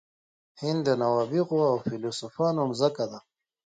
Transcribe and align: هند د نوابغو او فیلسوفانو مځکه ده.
هند 0.61 0.81
د 0.87 0.89
نوابغو 1.01 1.59
او 1.71 1.75
فیلسوفانو 1.85 2.61
مځکه 2.69 3.05
ده. 3.11 3.19